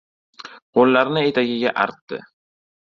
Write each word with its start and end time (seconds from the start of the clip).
Qo‘llarini 0.79 1.23
etagiga 1.33 1.77
artdi. 1.87 2.23